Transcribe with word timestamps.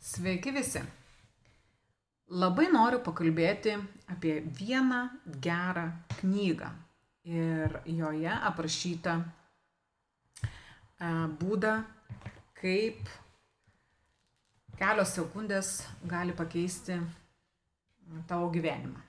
Sveiki 0.00 0.48
visi. 0.56 0.80
Labai 2.40 2.70
noriu 2.72 3.02
pakalbėti 3.04 3.74
apie 4.08 4.38
vieną 4.56 5.00
gerą 5.44 5.90
knygą. 6.20 6.70
Ir 7.28 7.74
joje 7.84 8.36
aprašyta 8.48 9.18
e, 9.20 11.10
būdą, 11.42 11.74
kaip 12.56 13.10
kelios 14.80 15.12
sekundės 15.18 15.74
gali 16.08 16.32
pakeisti 16.38 16.96
tavo 18.30 18.48
gyvenimą. 18.56 19.04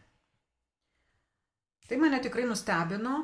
Tai 1.88 2.02
mane 2.04 2.20
tikrai 2.26 2.44
nustebino 2.52 3.16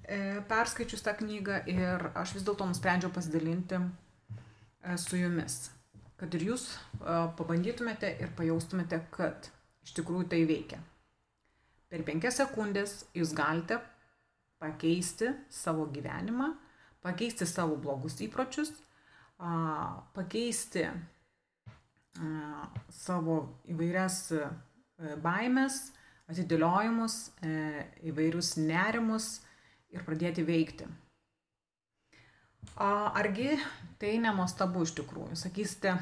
e, 0.00 0.40
perskaičius 0.48 1.04
tą 1.04 1.12
knygą 1.20 1.60
ir 1.76 2.08
aš 2.24 2.38
vis 2.38 2.48
dėlto 2.48 2.72
nusprendžiau 2.72 3.12
pasidalinti 3.12 3.82
e, 3.82 4.96
su 4.96 5.20
jumis 5.20 5.60
kad 6.22 6.34
ir 6.38 6.44
jūs 6.52 6.68
pabandytumėte 7.34 8.12
ir 8.22 8.30
pajaustumėte, 8.38 9.00
kad 9.10 9.48
iš 9.82 9.96
tikrųjų 9.96 10.28
tai 10.30 10.44
veikia. 10.46 10.78
Per 11.90 12.04
penkias 12.06 12.38
sekundės 12.38 13.00
jūs 13.18 13.34
galite 13.34 13.80
pakeisti 14.62 15.32
savo 15.50 15.88
gyvenimą, 15.90 16.52
pakeisti 17.02 17.48
savo 17.50 17.74
blogus 17.74 18.20
įpročius, 18.22 18.70
pakeisti 20.14 20.86
savo 22.92 23.36
įvairias 23.72 24.18
e, 24.36 24.46
baimės, 25.24 25.78
atidėliojimus, 26.30 27.16
e, 27.42 27.54
įvairius 28.12 28.54
nerimus 28.60 29.40
ir 29.92 30.04
pradėti 30.06 30.44
veikti. 30.46 30.86
Argi 32.82 33.56
tai 34.00 34.16
nemostabu 34.22 34.82
iš 34.86 34.94
tikrųjų? 34.96 35.36
Sakysite, 35.38 35.96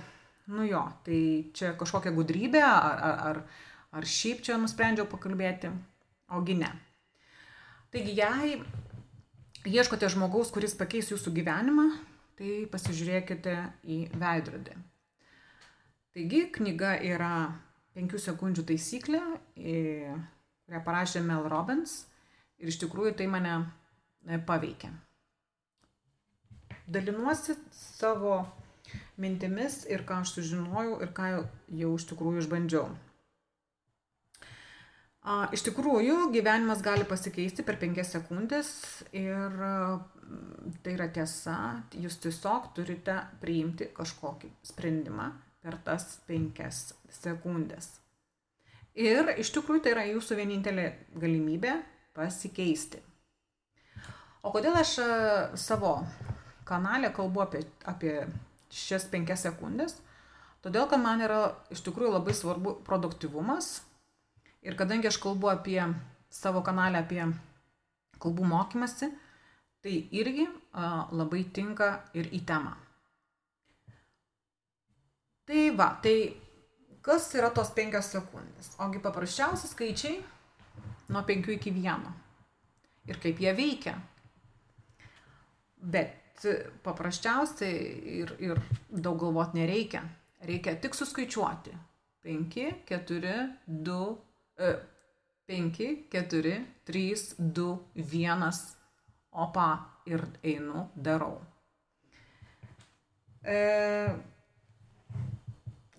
nu 0.55 0.66
jo, 0.68 0.82
tai 1.05 1.20
čia 1.56 1.73
kažkokia 1.78 2.12
gudrybė, 2.14 2.62
ar, 2.62 3.01
ar, 3.06 3.16
ar, 3.30 3.41
ar 3.98 4.06
šiaip 4.06 4.45
čia 4.46 4.59
nusprendžiau 4.60 5.09
pakalbėti, 5.10 5.73
ogi 6.37 6.57
ne. 6.60 6.71
Taigi, 7.90 8.15
jei 8.21 8.60
ieškote 9.66 10.09
žmogaus, 10.15 10.52
kuris 10.54 10.76
pakeis 10.79 11.10
jūsų 11.10 11.34
gyvenimą, 11.40 11.88
tai 12.38 12.62
pasižiūrėkite 12.71 13.56
į 13.84 13.99
veidrodį. 14.21 14.79
Taigi, 16.15 16.46
knyga 16.54 16.95
yra 17.06 17.34
5 17.99 18.16
sekundžių 18.23 18.65
taisyklė, 18.71 19.21
kurią 19.59 20.80
parašė 20.87 21.23
Mel 21.27 21.51
Robbins 21.51 22.04
ir 22.62 22.71
iš 22.71 22.79
tikrųjų 22.84 23.16
tai 23.18 23.27
mane 23.30 23.59
e, 23.59 24.38
paveikė 24.38 24.90
dalinuosi 26.91 27.57
savo 27.74 28.41
mintimis 29.21 29.85
ir 29.91 30.02
ką 30.09 30.23
aš 30.24 30.35
sužinojau 30.38 30.99
ir 31.05 31.15
ką 31.16 31.30
jau 31.83 31.95
iš 31.95 32.09
tikrųjų 32.10 32.45
išbandžiau. 32.45 32.88
Iš 35.52 35.66
tikrųjų, 35.66 36.30
gyvenimas 36.33 36.80
gali 36.80 37.05
pasikeisti 37.05 37.63
per 37.63 37.77
penkias 37.77 38.15
sekundės 38.15 38.71
ir 39.13 39.52
tai 40.80 40.95
yra 40.95 41.11
tiesa, 41.13 41.57
jūs 41.93 42.16
tiesiog 42.23 42.71
turite 42.77 43.18
priimti 43.43 43.91
kažkokį 43.93 44.49
sprendimą 44.65 45.29
per 45.61 45.77
tas 45.85 46.07
penkias 46.24 46.95
sekundės. 47.13 47.93
Ir 48.96 49.29
iš 49.37 49.52
tikrųjų 49.55 49.85
tai 49.85 49.93
yra 49.93 50.07
jūsų 50.09 50.41
vienintelė 50.41 50.87
galimybė 51.21 51.77
pasikeisti. 52.16 53.05
O 54.41 54.51
kodėl 54.55 54.80
aš 54.80 54.96
savo 55.61 55.99
kanale 56.71 57.10
kalbu 57.15 57.45
apie, 57.45 57.65
apie 57.90 58.15
šias 58.71 59.09
penkias 59.10 59.45
sekundės, 59.46 59.99
todėl 60.65 60.87
kad 60.90 61.02
man 61.02 61.23
yra 61.27 61.43
iš 61.74 61.82
tikrųjų 61.87 62.15
labai 62.15 62.35
svarbu 62.37 62.79
produktivumas. 62.87 63.80
Ir 64.62 64.77
kadangi 64.77 65.09
aš 65.09 65.19
kalbu 65.22 65.50
apie 65.50 65.81
savo 66.31 66.62
kanalę, 66.62 67.00
apie 67.03 67.25
kalbų 68.21 68.47
mokymasi, 68.47 69.09
tai 69.81 69.97
irgi 70.12 70.47
a, 70.47 71.09
labai 71.17 71.47
tinka 71.56 71.91
ir 72.15 72.28
į 72.37 72.43
temą. 72.47 72.75
Tai 75.49 75.62
va, 75.75 75.89
tai 76.05 76.15
kas 77.03 77.27
yra 77.34 77.49
tos 77.50 77.73
penkios 77.75 78.12
sekundės? 78.12 78.75
Ogi 78.84 79.00
paprasčiausi 79.03 79.71
skaičiai 79.73 80.21
nuo 81.11 81.25
penkių 81.27 81.56
iki 81.56 81.73
vieno. 81.75 82.12
Ir 83.09 83.19
kaip 83.19 83.41
jie 83.43 83.55
veikia. 83.56 83.97
Bet 85.81 86.19
paprasčiausiai 86.84 87.78
ir, 88.21 88.34
ir 88.41 88.61
daug 88.91 89.19
galvot 89.21 89.55
nereikia. 89.56 90.03
Reikia 90.47 90.77
tik 90.81 90.97
suskaičiuoti. 90.97 91.75
5, 92.25 92.65
4, 92.89 93.34
2, 93.67 93.99
5, 95.47 95.87
4, 96.12 96.56
3, 96.84 97.34
2, 97.39 97.79
1. 97.95 98.50
Opa 99.31 99.69
ir 100.06 100.25
einu, 100.43 100.89
darau. 100.97 101.39
E, 103.43 103.59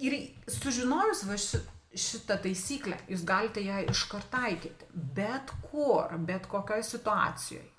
ir 0.04 0.18
sužinojus 0.52 1.24
va 1.30 1.38
ši, 1.40 1.62
šitą 1.96 2.38
taisyklę, 2.44 3.00
jūs 3.10 3.24
galite 3.28 3.64
ją 3.66 3.82
iškart 3.92 4.30
taikyti. 4.34 4.90
Bet 4.94 5.54
kur, 5.70 6.18
bet 6.28 6.46
kokioje 6.52 6.86
situacijoje. 6.92 7.70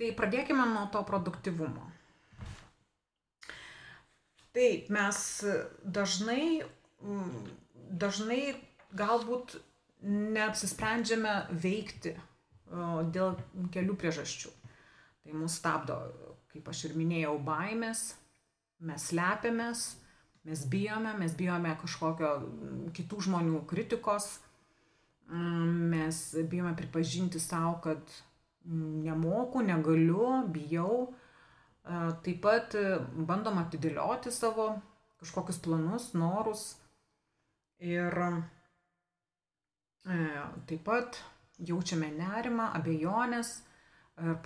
Tai 0.00 0.12
pradėkime 0.18 0.64
nuo 0.72 0.86
to 0.92 1.02
produktivumo. 1.08 1.88
Taip, 4.52 4.88
mes 4.92 5.18
dažnai, 5.84 6.62
mm, 7.00 7.44
dažnai 8.00 8.42
galbūt 8.92 9.56
neapsisprendžiame 10.02 11.36
veikti 11.62 12.12
dėl 13.14 13.36
kelių 13.72 13.96
priežasčių. 14.00 14.52
Tai 15.22 15.38
mus 15.38 15.56
stabdo, 15.60 15.96
kaip 16.52 16.68
aš 16.68 16.86
ir 16.88 16.96
minėjau, 16.98 17.36
baimės, 17.46 18.14
mes 18.82 19.08
slepiamės, 19.12 19.84
mes 20.48 20.64
bijome, 20.68 21.14
mes 21.20 21.36
bijome 21.38 21.72
kažkokio 21.80 22.32
kitų 22.96 23.20
žmonių 23.28 23.62
kritikos, 23.70 24.40
mm, 25.30 25.88
mes 25.94 26.22
bijome 26.50 26.74
pripažinti 26.76 27.40
savo, 27.40 27.78
kad 27.84 28.02
nemoku, 28.64 29.62
negaliu, 29.66 30.48
bijau. 30.52 31.14
Taip 32.22 32.42
pat 32.44 32.76
bandom 33.26 33.58
atidėlioti 33.58 34.30
savo 34.30 34.68
kažkokius 35.22 35.58
planus, 35.64 36.12
norus. 36.14 36.64
Ir 37.82 38.14
taip 40.66 40.84
pat 40.86 41.18
jaučiame 41.62 42.10
nerimą, 42.14 42.70
abejonės, 42.78 43.56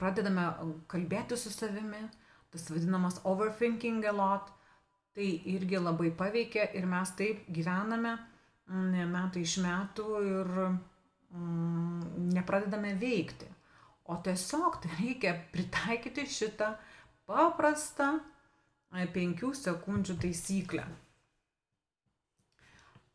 pradedame 0.01 0.47
kalbėti 0.89 1.37
su 1.37 1.53
savimi, 1.53 2.07
tas 2.53 2.69
vadinamas 2.73 3.21
overthinking 3.25 4.05
a 4.09 4.15
lot, 4.17 4.49
tai 5.17 5.29
irgi 5.53 5.81
labai 5.81 6.11
paveikia 6.17 6.71
ir 6.77 6.89
mes 6.89 7.13
taip 7.17 7.45
gyvename 7.53 8.17
metai 8.67 9.45
iš 9.47 9.59
metų 9.63 10.07
ir 10.27 10.49
mm, 11.31 12.33
nepradedame 12.35 12.97
veikti 13.01 13.49
o 14.09 14.17
tiesiog 14.23 14.81
tai 14.83 14.93
reikia 15.01 15.35
pritaikyti 15.53 16.27
šitą 16.31 16.73
paprastą 17.27 18.19
5 18.93 19.43
e, 19.43 19.55
sekundžių 19.61 20.17
taisyklę. 20.23 20.85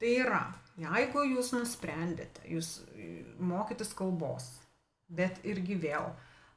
Tai 0.02 0.12
yra, 0.24 0.42
jeigu 0.82 1.24
jūs 1.30 1.54
nusprendėte, 1.56 2.44
jūs 2.50 2.74
e, 2.96 3.12
mokytis 3.40 3.94
kalbos, 3.98 4.50
bet 5.08 5.40
irgi 5.48 5.78
vėl 5.80 6.12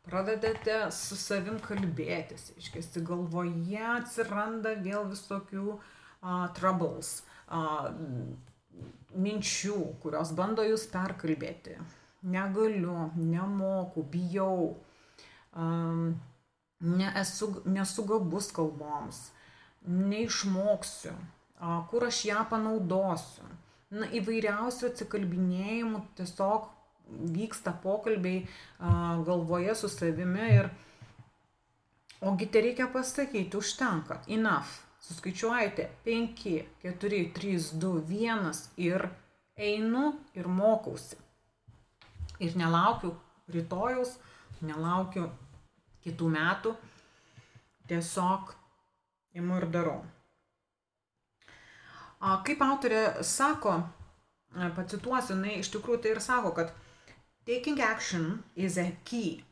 pradedate 0.04 0.90
su 0.92 1.16
savim 1.16 1.60
kalbėtis, 1.64 2.50
iškesti 2.60 3.04
galvoje 3.06 3.84
atsiranda 3.94 4.74
vėl 4.84 5.06
visokių 5.08 5.62
uh, 5.72 6.42
troubles, 6.52 7.22
uh, 7.48 7.88
minčių, 9.16 9.78
kurios 10.02 10.34
bando 10.36 10.66
jūs 10.66 10.84
perkalbėti 10.92 11.78
negaliu, 12.24 13.10
nemoku, 13.16 14.02
bijau, 14.02 14.76
nesu, 16.80 17.50
nesu 17.64 18.04
gabus 18.08 18.50
kalboms, 18.56 19.20
neišmoksiu, 19.84 21.12
kur 21.90 22.08
aš 22.08 22.24
ją 22.30 22.46
panaudosiu. 22.50 23.44
Na, 23.94 24.08
įvairiausių 24.10 24.88
atsikalbinėjimų 24.90 26.00
tiesiog 26.18 26.64
vyksta 27.36 27.74
pokalbiai 27.84 28.40
galvoje 29.28 29.76
su 29.78 29.90
savimi 29.92 30.48
ir 30.56 30.70
ogi 32.24 32.48
te 32.50 32.64
reikia 32.64 32.88
pasakyti, 32.90 33.56
užtenka, 33.60 34.22
enough. 34.26 34.80
Suskaičiuojate 35.04 35.90
5, 36.06 36.64
4, 36.82 37.18
3, 37.36 37.58
2, 37.76 37.90
1 38.08 38.62
ir 38.80 39.04
einu 39.60 40.14
ir 40.32 40.48
mokausi. 40.48 41.18
Ir 42.44 42.56
nelaukiu 42.60 43.14
rytojaus, 43.54 44.16
nelaukiu 44.64 45.28
kitų 46.04 46.28
metų, 46.34 46.74
tiesiog 47.88 48.52
imu 49.40 49.58
ir 49.60 49.66
darau. 49.72 49.98
Kaip 52.44 52.62
autorė 52.64 53.02
sako, 53.26 53.78
pacituosiu, 54.76 55.34
jinai 55.34 55.58
iš 55.60 55.72
tikrųjų 55.74 56.00
tai 56.04 56.14
ir 56.14 56.22
sako, 56.24 56.54
kad 56.56 56.72
taking 57.48 57.82
action 57.84 58.42
is 58.56 58.78
a 58.80 58.90
key. 59.04 59.42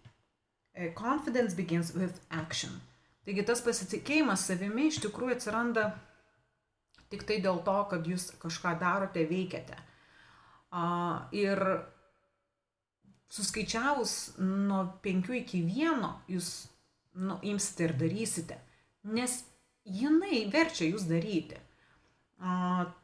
Confidence 0.97 1.53
begins 1.55 1.93
with 1.93 2.23
action. 2.31 2.81
Taigi 3.27 3.45
tas 3.47 3.61
pasitikėjimas 3.63 4.47
savimi 4.49 4.89
iš 4.89 5.03
tikrųjų 5.05 5.37
atsiranda 5.37 5.91
tik 7.13 7.27
tai 7.29 7.37
dėl 7.45 7.61
to, 7.67 7.77
kad 7.91 8.09
jūs 8.09 8.31
kažką 8.41 8.73
darote, 8.81 9.27
veikiate. 9.29 9.77
Ir 11.37 11.61
suskaičiavus 13.33 14.37
nuo 14.39 14.85
5 15.05 15.33
iki 15.41 15.63
1 15.65 16.09
jūs 16.35 16.51
nu, 17.15 17.39
imsite 17.43 17.89
ir 17.89 17.95
darysite, 18.01 18.59
nes 19.05 19.39
jinai 19.85 20.45
verčia 20.53 20.89
jūs 20.91 21.07
daryti. 21.09 21.61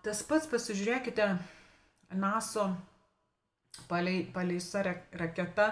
Tas 0.05 0.25
pats 0.27 0.49
pasižiūrėkite, 0.51 1.29
NASO 2.19 2.65
paleista 3.89 4.83
raketa 4.83 5.69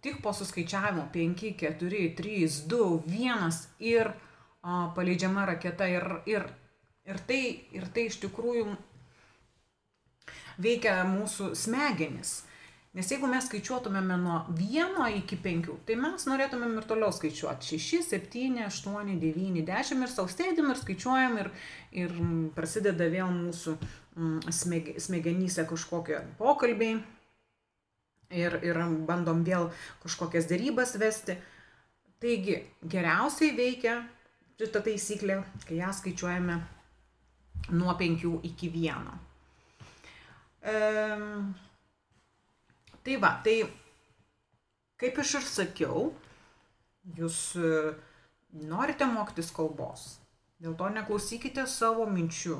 tik 0.00 0.22
po 0.22 0.32
suskaičiavimo 0.32 1.08
5, 1.12 1.50
4, 1.60 2.02
3, 2.16 2.46
2, 2.70 2.86
1 3.10 3.58
ir 3.82 4.12
a, 4.62 4.92
paleidžiama 4.94 5.46
raketa 5.50 5.88
ir, 5.90 6.06
ir, 6.30 6.46
ir, 7.06 7.18
tai, 7.28 7.40
ir 7.74 7.88
tai 7.94 8.06
iš 8.10 8.20
tikrųjų 8.22 8.76
veikia 10.62 11.00
mūsų 11.10 11.52
smegenis. 11.58 12.45
Nes 12.96 13.10
jeigu 13.12 13.28
mes 13.28 13.44
skaičiuotumėme 13.44 14.16
nuo 14.22 14.38
1 14.56 14.94
iki 15.18 15.36
5, 15.44 15.74
tai 15.84 15.98
mes 16.00 16.22
norėtumėm 16.30 16.78
ir 16.80 16.86
toliau 16.88 17.12
skaičiuoti 17.12 17.76
6, 17.76 18.06
7, 18.08 18.62
8, 18.64 19.10
9, 19.20 19.64
10 19.68 20.04
ir 20.06 20.12
savo 20.12 20.32
sėdim 20.32 20.70
ir 20.72 20.80
skaičiuojam 20.80 21.36
ir, 21.42 21.50
ir 21.92 22.14
prasideda 22.56 23.10
vėl 23.12 23.28
mūsų 23.34 23.74
mm, 24.16 24.56
smegenyse 25.04 25.66
kažkokie 25.68 26.22
pokalbiai 26.40 26.96
ir, 28.30 28.56
ir 28.64 28.80
bandom 29.10 29.44
vėl 29.44 29.68
kažkokias 30.06 30.48
dėrybas 30.48 30.96
vesti. 30.96 31.36
Taigi 32.24 32.62
geriausiai 32.80 33.52
veikia 33.60 33.98
šita 34.56 34.80
taisyklė, 34.88 35.42
kai 35.68 35.82
ją 35.82 35.92
skaičiuojame 36.00 36.56
nuo 37.76 37.92
5 38.00 38.26
iki 38.48 38.72
1. 38.72 39.12
Ehm, 40.66 41.52
tai 43.06 43.16
va, 43.22 43.36
tai 43.44 43.60
kaip 45.00 45.18
aš 45.22 45.36
ir 45.38 45.46
sakiau, 45.46 46.06
jūs 47.16 47.38
e, 47.60 47.72
norite 48.66 49.06
mokytis 49.06 49.52
kalbos. 49.54 50.06
Dėl 50.62 50.74
to 50.78 50.88
neklausykite 50.90 51.66
savo 51.68 52.06
minčių. 52.10 52.56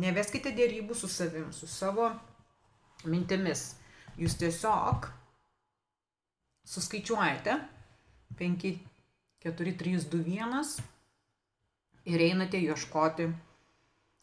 Neveskite 0.00 0.52
dėrybų 0.54 0.94
su 0.94 1.10
savim, 1.10 1.50
su 1.52 1.66
savo 1.66 2.08
mintimis. 3.04 3.74
Jūs 4.20 4.36
tiesiog 4.38 5.08
suskaičiuojate 6.70 7.56
5, 8.38 8.68
4, 9.42 9.74
3, 9.82 10.04
2, 10.12 10.22
1 10.38 10.70
ir 12.10 12.24
einate 12.30 12.60
ieškoti 12.62 13.26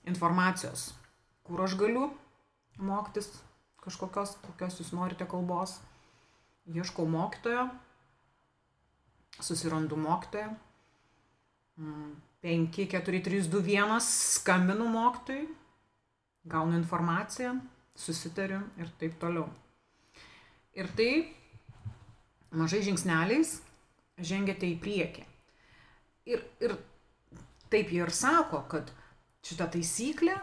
informacijos, 0.08 0.94
kur 1.44 1.66
aš 1.66 1.76
galiu 1.80 2.08
mokytis 2.80 3.30
kažkokios, 3.88 4.36
kokios 4.44 4.80
jūs 4.82 4.94
norite 4.96 5.28
kalbos. 5.30 5.78
Ieškau 6.68 7.08
mokytojo, 7.08 7.70
susirandu 9.40 9.98
mokytoją. 10.00 10.52
5, 12.42 12.88
4, 12.92 13.22
3, 13.24 13.48
2, 13.54 13.62
1 13.64 14.00
skambinu 14.04 14.88
mokytojui, 14.92 15.48
gaunu 16.46 16.78
informaciją, 16.78 17.56
susitariu 17.96 18.62
ir 18.78 18.92
taip 19.00 19.18
toliau. 19.22 19.48
Ir 20.78 20.90
tai 20.98 21.12
mažai 22.54 22.84
žingsneliais 22.86 23.58
žengiate 24.18 24.70
į 24.70 24.78
priekį. 24.82 25.26
Ir, 26.34 26.44
ir 26.62 26.76
taip 27.72 27.92
jie 27.94 28.02
ir 28.04 28.14
sako, 28.14 28.64
kad 28.70 28.92
šita 29.46 29.70
taisyklė 29.74 30.36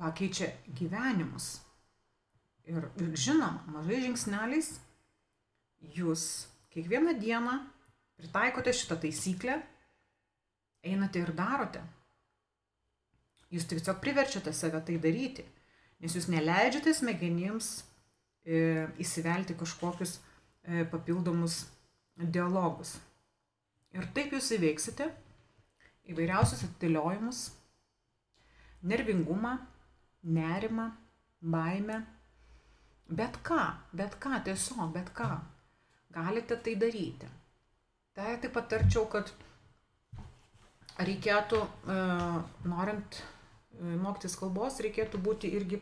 pakeičia 0.00 0.50
gyvenimus. 0.76 1.63
Ir, 2.70 2.88
ir 3.00 3.16
žinoma, 3.20 3.64
mažai 3.68 4.00
žingsneliais 4.06 4.70
jūs 5.94 6.46
kiekvieną 6.72 7.16
dieną 7.20 7.58
pritaikote 8.16 8.72
šitą 8.72 8.96
taisyklę, 9.02 9.58
einate 10.84 11.20
ir 11.20 11.34
darote. 11.36 11.82
Jūs 13.52 13.68
tiesiog 13.70 14.00
priverčiate 14.02 14.52
save 14.56 14.80
tai 14.86 14.96
daryti, 15.02 15.44
nes 16.00 16.16
jūs 16.16 16.30
neleidžiate 16.32 16.94
smegenims 16.96 17.74
E, 18.44 18.56
įsivelti 19.00 19.54
kažkokius 19.56 20.18
e, 20.68 20.84
papildomus 20.92 21.62
dialogus. 22.20 22.98
Ir 23.96 24.04
taip 24.12 24.34
jūs 24.36 24.50
įveiksite 24.58 25.06
įvairiausius 26.12 26.66
atidėliojimus, 26.66 27.46
nervingumą, 28.84 29.54
nerimą, 30.28 30.90
baimę, 31.40 32.02
bet 33.08 33.40
ką, 33.46 33.60
bet 33.92 34.16
ką, 34.22 34.40
tiesiog, 34.46 34.92
bet 34.94 35.10
ką. 35.16 35.30
Galite 36.14 36.56
tai 36.56 36.76
daryti. 36.78 37.28
Tai 38.14 38.36
taip 38.38 38.52
patarčiau, 38.54 39.08
kad 39.10 39.32
reikėtų, 41.02 41.58
e, 41.90 41.96
norint 42.70 43.22
mokytis 43.80 44.36
kalbos, 44.38 44.78
reikėtų 44.84 45.18
būti 45.18 45.50
irgi 45.56 45.80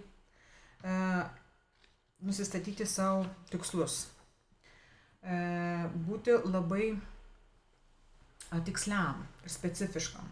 nusistatyti 2.23 2.87
savo 2.87 3.27
tikslus. 3.51 4.07
E, 5.23 5.37
būti 6.07 6.35
labai 6.47 6.93
tiksliam 8.67 9.23
ir 9.45 9.53
specifiškam. 9.53 10.27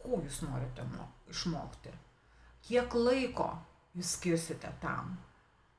Ko 0.00 0.20
jūs 0.22 0.42
norite 0.44 0.84
išmokti? 1.30 1.92
Kiek 2.66 2.94
laiko 2.94 3.50
jūs 3.96 4.16
skirsite 4.18 4.72
tam? 4.82 5.16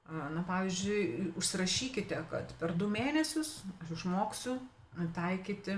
Na, 0.07 0.43
pavyzdžiui, 0.47 1.33
užsirašykite, 1.35 2.19
kad 2.31 2.53
per 2.61 2.71
du 2.79 2.87
mėnesius 2.87 3.57
aš 3.83 3.89
išmoksiu 3.97 4.53
taikyti 5.15 5.75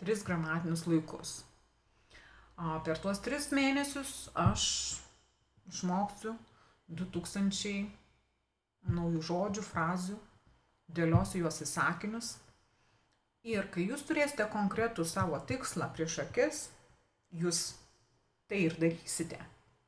tris 0.00 0.24
gramatinius 0.24 0.86
laikus. 0.88 1.34
Per 2.56 3.02
tuos 3.04 3.20
tris 3.20 3.50
mėnesius 3.52 4.30
aš 4.36 4.64
išmoksiu 5.68 6.32
2000 6.88 7.84
naujų 8.96 9.26
žodžių, 9.28 9.66
frazių, 9.68 10.16
dėliosiu 10.96 11.44
juos 11.44 11.60
į 11.60 11.68
sakinius. 11.68 12.32
Ir 13.44 13.68
kai 13.72 13.86
jūs 13.92 14.08
turėsite 14.08 14.48
konkretų 14.52 15.04
savo 15.08 15.36
tikslą 15.48 15.92
prieš 15.96 16.18
akis, 16.24 16.66
jūs 17.44 17.62
tai 18.48 18.64
ir 18.66 18.76
darysite. 18.80 19.38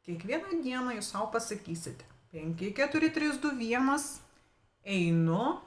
Kiekvieną 0.05 0.61
dieną 0.65 0.97
jūs 0.99 1.13
savo 1.13 1.33
pasakysite. 1.33 2.12
5, 2.33 2.73
4, 2.75 3.11
3, 3.11 3.39
2, 3.39 3.53
1, 3.61 4.21
einu, 4.85 5.61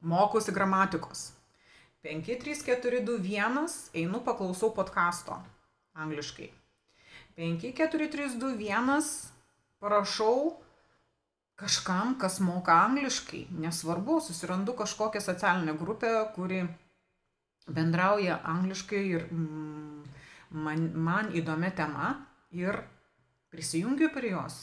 mokusi 0.00 0.52
gramatikos. 0.52 1.32
5, 2.02 2.36
3, 2.36 2.54
4, 2.64 3.00
2, 3.00 3.18
1, 3.24 3.68
einu, 3.94 4.20
paklausau 4.20 4.74
podkasto 4.76 5.38
angliškai. 5.96 6.50
5, 7.36 7.72
4, 7.78 8.08
3, 8.12 8.36
2, 8.36 8.50
1, 8.60 9.06
parašau 9.80 10.58
kažkam, 11.56 12.18
kas 12.20 12.36
moka 12.40 12.76
angliškai, 12.84 13.46
nesvarbu, 13.56 14.20
susirandu 14.20 14.74
kažkokią 14.76 15.20
socialinę 15.20 15.74
grupę, 15.80 16.10
kuri 16.34 16.66
bendrauja 17.68 18.36
angliškai 18.44 19.00
ir 19.14 19.24
mm, 19.32 20.04
man, 20.50 20.84
man 20.92 21.32
įdomi 21.32 21.72
tema 21.72 22.12
ir 22.52 22.82
prisijungiu 23.48 24.10
prie 24.12 24.34
jos 24.36 24.60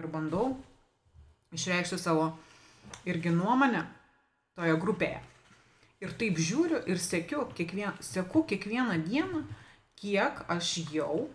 ir 0.00 0.08
bandau 0.10 0.54
išreikšti 1.52 1.98
savo 1.98 2.30
irgi 3.08 3.32
nuomonę 3.34 3.84
toje 4.56 4.76
grupėje. 4.80 5.20
Ir 6.00 6.14
taip 6.16 6.38
žiūriu 6.40 6.80
ir 6.88 7.00
sekiu 7.00 7.44
kiekvien, 7.56 7.92
seku 8.00 8.44
kiekvieną 8.48 8.96
dieną, 9.04 9.42
kiek 10.00 10.38
aš 10.48 10.78
jau 10.94 11.26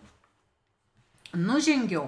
nužengiau 1.38 2.08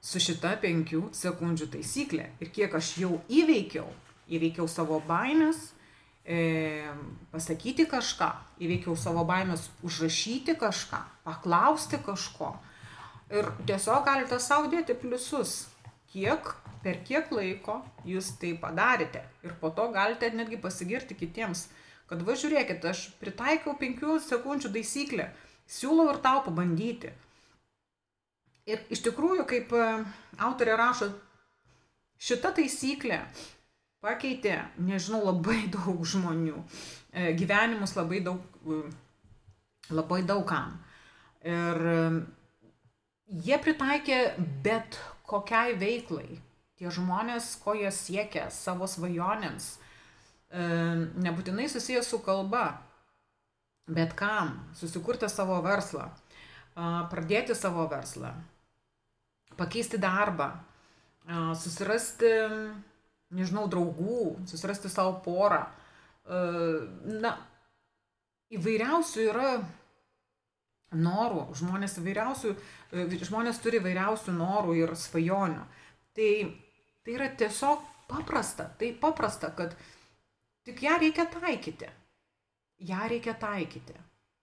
su 0.00 0.20
šita 0.22 0.54
penkių 0.62 1.08
sekundžių 1.16 1.66
taisyklė. 1.72 2.28
Ir 2.38 2.52
kiek 2.54 2.76
aš 2.78 2.92
jau 3.02 3.18
įveikiau, 3.26 3.88
įveikiau 4.30 4.68
savo 4.70 5.00
baimės, 5.08 5.72
e, 6.22 6.86
pasakyti 7.32 7.88
kažką, 7.90 8.30
įveikiau 8.62 8.94
savo 8.94 9.24
baimės 9.26 9.66
užrašyti 9.82 10.54
kažką, 10.60 11.02
paklausti 11.26 11.98
kažko. 12.04 12.54
Ir 13.34 13.50
tiesiog 13.66 14.06
galite 14.06 14.38
savo 14.40 14.70
dėti 14.70 14.94
pliusus, 14.96 15.66
kiek, 16.12 16.50
per 16.82 17.02
kiek 17.06 17.30
laiko 17.34 17.80
jūs 18.08 18.34
tai 18.40 18.54
padarėte. 18.60 19.22
Ir 19.44 19.54
po 19.60 19.70
to 19.74 19.90
galite 19.94 20.30
netgi 20.34 20.60
pasigirti 20.60 21.16
kitiems, 21.18 21.68
kad 22.08 22.24
važiuokit, 22.24 22.84
aš 22.84 23.08
pritaikiau 23.20 23.76
5 23.78 24.28
sekundžių 24.28 24.74
taisyklę, 24.76 25.30
siūlau 25.68 26.08
ir 26.14 26.22
tau 26.24 26.44
pabandyti 26.46 27.12
Ir 28.68 28.82
iš 28.92 29.00
tikrųjų, 29.06 29.46
kaip 29.48 29.72
e, 29.72 29.84
autorė 30.44 30.74
rašo, 30.76 31.08
šita 32.20 32.52
taisyklė 32.58 33.22
pakeitė, 34.04 34.58
nežinau, 34.84 35.22
labai 35.30 35.62
daug 35.74 36.02
žmonių, 36.04 36.60
e, 37.12 37.30
gyvenimus 37.38 37.96
labai 37.96 38.20
daug, 38.26 38.44
e, 38.68 38.82
labai 39.88 40.20
daugam. 40.28 40.76
Ir 41.48 41.78
jie 43.46 43.56
pritaikė 43.62 44.18
bet 44.64 44.98
kokiai 45.28 45.76
veiklai. 45.78 46.40
Tie 46.78 46.90
žmonės, 46.94 47.56
ko 47.62 47.74
jie 47.74 47.90
siekia 47.90 48.48
savo 48.54 48.86
svajonėms, 48.86 49.72
nebūtinai 51.18 51.66
susijęs 51.68 52.06
su 52.08 52.20
kalba, 52.22 52.78
bet 53.90 54.14
kam, 54.16 54.54
susikurti 54.78 55.26
savo 55.32 55.58
verslą, 55.64 56.06
pradėti 57.10 57.56
savo 57.58 57.88
verslą, 57.90 58.30
pakeisti 59.58 59.98
darbą, 59.98 60.52
susirasti, 61.58 62.30
nežinau, 63.34 63.66
draugų, 63.68 64.46
susirasti 64.48 64.88
savo 64.92 65.18
porą. 65.26 65.64
Na, 67.18 67.34
įvairiausių 68.54 69.26
yra 69.32 69.50
norų, 70.96 71.48
žmonės 71.58 71.98
įvairiausių, 72.00 72.54
žmonės 73.28 73.60
turi 73.60 73.80
įvairiausių 73.82 74.34
norų 74.38 74.76
ir 74.78 74.94
svajonių. 74.96 75.64
Tai, 76.16 76.30
tai 77.04 77.14
yra 77.14 77.28
tiesiog 77.28 77.82
paprasta, 78.08 78.70
tai 78.80 78.92
paprasta, 78.96 79.50
kad 79.52 79.76
tik 80.64 80.82
ją 80.82 80.98
reikia 81.00 81.28
taikyti. 81.28 81.90
ją 82.78 83.08
reikia 83.08 83.34
taikyti. 83.34 83.94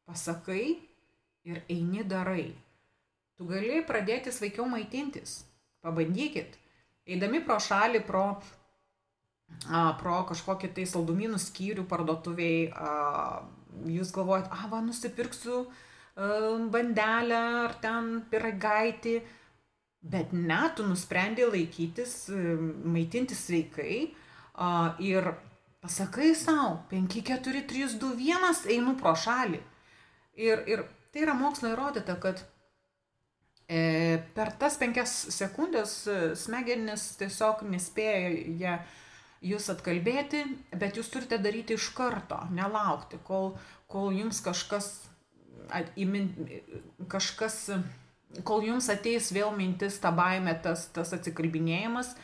Pasakai 0.06 0.78
ir 1.46 1.64
eini 1.70 2.04
darai. 2.04 2.54
Tu 3.38 3.46
gali 3.48 3.82
pradėti 3.84 4.32
sveikiau 4.32 4.68
maitintis. 4.70 5.46
Pabandykit. 5.82 6.58
Eidami 7.06 7.42
pro 7.42 7.58
šalį, 7.60 8.02
pro, 8.06 8.42
a, 9.70 9.82
pro 10.00 10.22
kažkokį 10.30 10.72
tai 10.74 10.86
saldumynų 10.90 11.40
skyrių 11.42 11.86
parduotuviai, 11.90 12.70
a, 12.70 13.42
jūs 13.88 14.14
galvojat, 14.14 14.50
a, 14.52 14.70
va, 14.72 14.82
nusipirksiu 14.86 15.60
a, 15.64 15.74
bandelę 16.16 17.40
ar 17.66 17.76
ten 17.84 18.22
piragaitį, 18.32 19.16
bet 20.06 20.32
ne, 20.32 20.62
tu 20.76 20.86
nusprendė 20.88 21.50
laikytis, 21.50 22.30
maitintis 22.86 23.46
sveikai 23.48 24.14
a, 24.56 24.96
ir 25.04 25.34
pasakai 25.84 26.34
savo, 26.36 26.84
5, 26.90 27.22
4, 27.22 27.64
3, 27.68 27.98
2, 28.00 28.12
1, 28.32 28.68
einu 28.74 28.96
pro 29.00 29.16
šalį. 29.16 29.62
Ir, 30.36 30.62
ir 30.68 30.84
tai 31.14 31.24
yra 31.26 31.36
mokslo 31.38 31.72
įrodyta, 31.72 32.18
kad 32.20 32.42
e, 33.68 34.20
per 34.36 34.54
tas 34.60 34.78
penkias 34.82 35.14
sekundės 35.36 35.98
e, 36.08 36.20
smegenis 36.40 37.14
tiesiog 37.20 37.64
nespėja 37.70 38.80
jūs 39.46 39.70
atkalbėti, 39.74 40.44
bet 40.76 40.98
jūs 40.98 41.12
turite 41.14 41.40
daryti 41.42 41.78
iš 41.78 41.92
karto, 41.96 42.40
nelaukti, 42.56 43.20
kol, 43.28 43.54
kol 43.92 44.12
jums 44.16 44.42
kažkas, 44.44 44.90
kažkas, 47.12 47.58
kol 48.48 48.64
jums 48.66 48.90
ateis 48.92 49.32
vėl 49.36 49.54
mintis, 49.56 50.00
ta 50.02 50.12
baime, 50.16 50.56
tas, 50.64 50.88
tas 50.96 51.14
atsikalbinėjimas, 51.16 52.16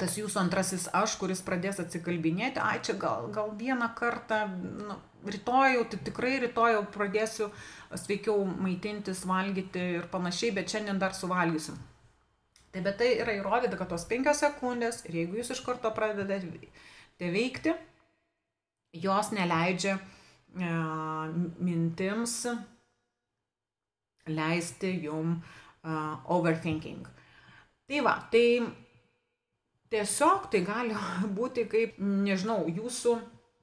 tas 0.00 0.16
jūsų 0.16 0.40
antrasis 0.44 0.88
aš, 0.96 1.16
kuris 1.20 1.42
pradės 1.44 1.80
atsikalbinėti, 1.82 2.62
ai 2.62 2.80
čia 2.84 2.96
gal, 3.00 3.28
gal 3.34 3.52
vieną 3.58 3.90
kartą, 3.98 4.44
nu, 4.88 4.96
rytoj 5.28 5.76
jau, 5.76 5.84
tai 5.92 6.00
tikrai 6.08 6.34
rytoj 6.46 6.76
jau 6.76 6.82
pradėsiu 6.94 7.50
sveikiau 7.92 8.46
maitintis, 8.46 9.26
valgyti 9.28 9.84
ir 9.98 10.08
panašiai, 10.12 10.54
bet 10.56 10.72
šiandien 10.72 11.00
dar 11.02 11.16
suvalgysiu. 11.16 11.76
Tai 12.72 12.80
bet 12.80 12.96
tai 13.02 13.10
yra 13.20 13.34
įrodyta, 13.36 13.76
kad 13.76 13.90
tos 13.92 14.06
penkios 14.08 14.40
sekundės 14.40 15.02
ir 15.04 15.18
jeigu 15.20 15.36
jūs 15.42 15.52
iš 15.52 15.60
karto 15.66 15.90
pradedate 15.92 16.40
veikti, 17.20 17.74
jos 18.96 19.28
neleidžia 19.36 19.98
e, 19.98 20.21
mintims 20.54 22.36
leisti 24.26 24.92
jum 25.02 25.34
uh, 25.36 26.32
overthinking. 26.34 27.06
Tai 27.88 28.00
va, 28.04 28.14
tai 28.30 28.62
tiesiog 29.92 30.50
tai 30.52 30.62
gali 30.66 30.96
būti 31.38 31.66
kaip, 31.70 31.98
nežinau, 31.98 32.66
jūsų 32.68 33.16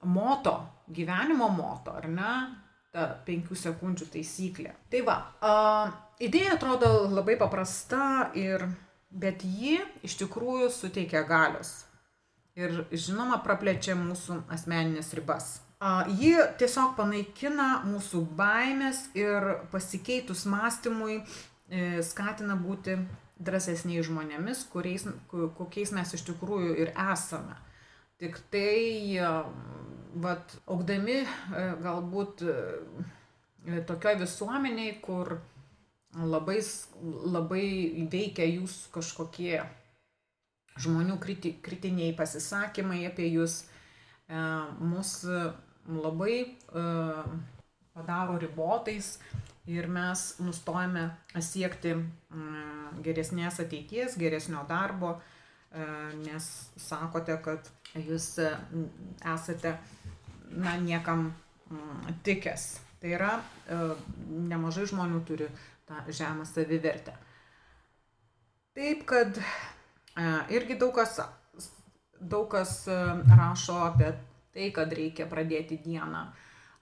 moto, 0.10 0.56
gyvenimo 0.90 1.50
moto, 1.54 1.96
ar 2.00 2.10
ne? 2.10 2.34
Ta 2.90 3.06
penkių 3.26 3.54
sekundžių 3.54 4.08
taisyklė. 4.16 4.74
Tai 4.90 5.02
va, 5.06 5.18
uh, 5.46 5.92
idėja 6.26 6.56
atrodo 6.56 7.06
labai 7.14 7.38
paprasta, 7.38 8.32
ir, 8.34 8.66
bet 9.10 9.46
ji 9.46 9.78
iš 10.06 10.18
tikrųjų 10.24 10.72
suteikia 10.74 11.22
galios. 11.30 11.84
Ir 12.58 12.82
žinoma, 12.92 13.38
praplečia 13.46 13.94
mūsų 13.96 14.42
asmeninės 14.52 15.14
ribas. 15.16 15.60
Ji 16.20 16.34
tiesiog 16.60 16.98
panaikina 16.98 17.86
mūsų 17.88 18.26
baimės 18.36 19.06
ir 19.16 19.46
pasikeitus 19.72 20.44
mąstymui 20.52 21.22
e, 21.22 22.02
skatina 22.04 22.58
būti 22.60 22.98
drąsesniais 23.40 24.10
žmonėmis, 24.10 24.66
kuriais, 24.74 25.06
kokiais 25.32 25.94
mes 25.96 26.12
iš 26.18 26.26
tikrųjų 26.28 26.76
ir 26.84 26.92
esame. 27.14 27.56
Tik 28.20 28.42
tai, 28.52 29.16
vat, 30.20 30.56
augdami 30.68 31.22
e, 31.22 31.28
galbūt 31.84 32.44
e, 32.44 33.84
tokioj 33.88 34.20
visuomeniai, 34.24 34.98
kur 35.04 35.38
labai, 36.18 36.60
labai 37.30 37.66
veikia 38.12 38.48
jūs 38.50 38.88
kažkokie 38.94 39.62
žmonių 40.80 41.18
kriti, 41.22 41.54
kritiniai 41.64 42.12
pasisakymai 42.18 43.06
apie 43.10 43.30
jūs, 43.32 43.62
e, 44.28 44.44
labai 45.88 46.42
padaro 47.94 48.38
ribotais 48.40 49.18
ir 49.70 49.88
mes 49.88 50.24
nustojame 50.42 51.10
siekti 51.42 51.94
mm, 51.94 53.02
geresnės 53.06 53.60
ateities, 53.62 54.18
geresnio 54.18 54.64
darbo, 54.70 55.16
e, 55.72 55.86
nes 56.24 56.48
sakote, 56.80 57.38
kad 57.46 57.70
jūs 57.96 58.32
e, 58.42 58.52
esate 59.34 59.76
na, 60.50 60.78
niekam 60.82 61.30
tikęs. 62.26 62.70
Tai 63.00 63.12
yra, 63.16 63.36
nemažai 64.50 64.88
žmonių 64.90 65.22
turi 65.28 65.46
tą 65.88 66.02
žemą 66.12 66.44
savivertę. 66.50 67.14
Taip, 68.76 69.06
kad 69.08 69.38
irgi 70.52 70.76
daug 70.82 70.92
kas, 70.98 71.20
daug 72.20 72.50
kas 72.52 72.74
rašo 72.90 73.78
apie 73.86 74.10
tai, 74.60 74.70
kad 74.76 74.92
reikia 74.92 75.28
pradėti 75.32 75.80
dieną 75.80 76.28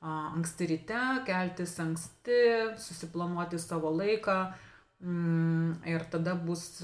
anksti 0.02 0.68
ryte, 0.70 1.02
keltis 1.26 1.76
anksti, 1.82 2.42
susiplanuoti 2.82 3.60
savo 3.62 3.92
laiką 3.94 4.38
mm, 5.02 5.86
ir 5.90 6.06
tada 6.14 6.36
bus 6.38 6.82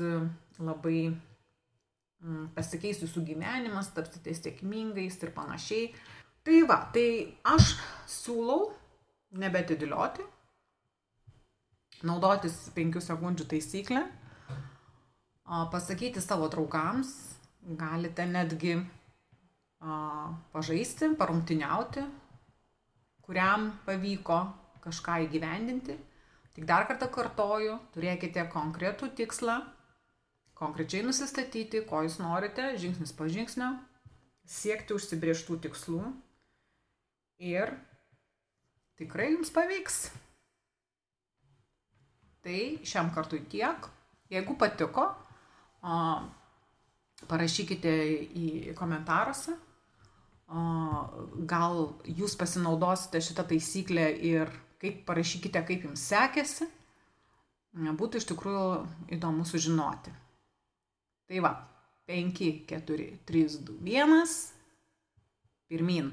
labai 0.59 1.09
mm, 1.09 2.47
pasikeis 2.55 3.03
jūsų 3.03 3.25
gyvenimas, 3.27 3.91
tapsite 3.93 4.33
sėkmingais 4.37 5.19
ir 5.21 5.33
panašiai. 5.35 5.91
Tai 6.43 6.57
va, 6.67 6.79
tai 6.93 7.07
aš 7.47 7.75
siūlau 8.09 8.73
nebetidėlioti, 9.39 10.25
naudotis 12.03 12.57
5 12.75 12.99
sekundžių 13.05 13.45
taisyklę, 13.53 14.01
pasakyti 15.71 16.21
savo 16.21 16.49
draugams, 16.51 17.13
galite 17.79 18.25
netgi 18.27 18.75
pažaisti, 20.53 21.11
parungtiniauti, 21.19 22.03
kuriam 23.23 23.71
pavyko 23.85 24.39
kažką 24.83 25.23
įgyvendinti. 25.27 25.95
Tik 26.53 26.67
dar 26.69 26.85
kartą 26.87 27.07
kartoju, 27.09 27.79
turėkite 27.95 28.45
konkretų 28.53 29.09
tikslą, 29.17 29.57
konkrečiai 30.53 31.01
nusistatyti, 31.05 31.81
ko 31.89 32.03
jūs 32.05 32.19
norite, 32.21 32.75
žingsnis 32.79 33.15
po 33.17 33.27
žingsnio, 33.27 33.71
siekti 34.45 34.93
užsibrieštų 34.93 35.57
tikslų 35.65 36.03
ir 37.41 37.73
tikrai 38.99 39.31
jums 39.33 39.49
pavyks. 39.55 40.03
Tai 42.43 42.61
šiam 42.85 43.09
kartui 43.15 43.41
tiek. 43.49 43.87
Jeigu 44.31 44.55
patiko, 44.59 45.07
parašykite 47.29 47.93
į 48.35 48.73
komentaruose 48.77 49.55
gal 50.47 51.93
jūs 52.05 52.35
pasinaudosite 52.39 53.21
šitą 53.23 53.45
taisyklę 53.49 54.09
ir 54.25 54.51
kaip 54.81 55.05
parašykite, 55.07 55.61
kaip 55.67 55.85
jums 55.87 56.03
sekėsi. 56.11 56.67
Būtų 57.73 58.19
iš 58.21 58.27
tikrųjų 58.29 58.65
įdomu 59.15 59.47
sužinoti. 59.49 60.11
Tai 61.29 61.39
va, 61.41 61.53
5, 62.11 62.43
4, 62.69 63.07
3, 63.25 63.57
2, 63.65 63.79
1. 63.87 64.35
Pirmin. 65.71 66.11